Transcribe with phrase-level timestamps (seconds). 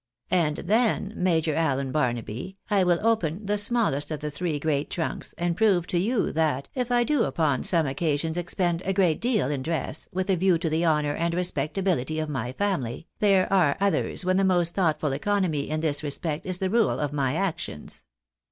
[0.31, 1.13] And, then.
[1.15, 5.85] Major Allen Barnaby, I will open the smallest of the three great trunks, and prove
[5.85, 10.07] to you that, if I do upon some occasions expend a great deal in dress,
[10.11, 14.37] with a view to the honour and respectability of my family, there are others when
[14.37, 18.01] the most thoughtful economy in this respect is the rule of my actions.